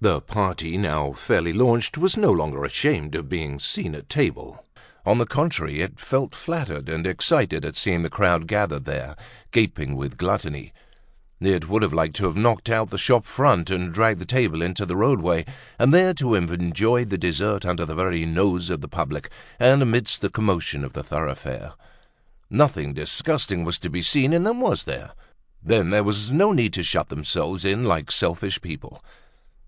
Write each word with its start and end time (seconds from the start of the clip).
The 0.00 0.20
party, 0.20 0.76
now 0.78 1.10
fairly 1.12 1.52
launched, 1.52 1.98
was 1.98 2.16
no 2.16 2.30
longer 2.30 2.64
ashamed 2.64 3.16
of 3.16 3.28
being 3.28 3.58
seen 3.58 3.96
at 3.96 4.08
table; 4.08 4.64
on 5.04 5.18
the 5.18 5.26
contrary, 5.26 5.80
it 5.80 5.98
felt 5.98 6.36
flattered 6.36 6.88
and 6.88 7.04
excited 7.04 7.64
at 7.64 7.74
seeing 7.74 8.02
the 8.04 8.08
crowd 8.08 8.46
gathered 8.46 8.84
there, 8.84 9.16
gaping 9.50 9.96
with 9.96 10.16
gluttony; 10.18 10.72
it 11.40 11.68
would 11.68 11.82
have 11.82 11.92
liked 11.92 12.14
to 12.18 12.26
have 12.26 12.36
knocked 12.36 12.70
out 12.70 12.90
the 12.90 12.96
shop 12.96 13.24
front 13.24 13.70
and 13.70 13.92
dragged 13.92 14.20
the 14.20 14.24
table 14.24 14.62
into 14.62 14.86
the 14.86 14.94
road 14.94 15.20
way, 15.20 15.44
and 15.80 15.92
there 15.92 16.14
to 16.14 16.34
have 16.34 16.52
enjoyed 16.52 17.10
the 17.10 17.18
dessert 17.18 17.66
under 17.66 17.84
the 17.84 17.96
very 17.96 18.24
nose 18.24 18.70
of 18.70 18.82
the 18.82 18.86
public, 18.88 19.30
and 19.58 19.82
amidst 19.82 20.20
the 20.20 20.30
commotion 20.30 20.84
of 20.84 20.92
the 20.92 21.02
thoroughfare. 21.02 21.72
Nothing 22.48 22.94
disgusting 22.94 23.64
was 23.64 23.80
to 23.80 23.90
be 23.90 24.00
seen 24.00 24.32
in 24.32 24.44
them, 24.44 24.60
was 24.60 24.84
there? 24.84 25.10
Then 25.60 25.90
there 25.90 26.04
was 26.04 26.30
no 26.30 26.52
need 26.52 26.72
to 26.74 26.84
shut 26.84 27.08
themselves 27.08 27.64
in 27.64 27.82
like 27.82 28.12
selfish 28.12 28.60
people. 28.60 29.02